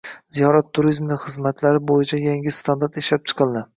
Ziyorat 0.35 0.71
turizmi 0.77 1.17
xizmatlari 1.25 1.81
bo‘yicha 1.91 2.23
yangi 2.25 2.55
standart 2.61 2.99
ishlab 3.03 3.29
chiqildi 3.33 3.63